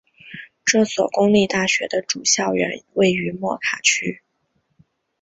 [0.65, 4.23] 这所公立大学的主校园位于莫卡区。